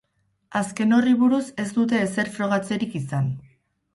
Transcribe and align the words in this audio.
Azken 0.59 0.95
horri 0.99 1.11
buruz 1.19 1.43
ez 1.63 1.67
dute 1.77 2.01
ezer 2.05 2.33
frogatzerik 2.37 2.95
izan. 3.03 3.29